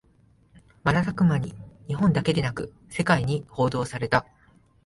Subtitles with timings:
[0.83, 1.53] 瞬く間に
[1.87, 4.25] 日本だけでなく世界に報道された